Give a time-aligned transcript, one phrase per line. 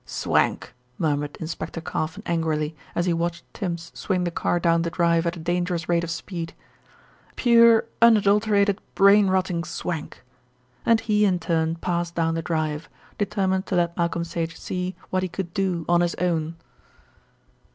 [0.03, 5.27] "Swank!" murmured Inspector Carfon angrily, as he watched Tims swing the car down the drive
[5.27, 6.55] at a dangerous rate of speed,
[7.35, 10.23] "pure, unadulterated, brain rotting swank,"
[10.87, 15.21] and he in turn passed down the drive, determined to let Malcolm Sage see what
[15.21, 16.55] he could do "on his own."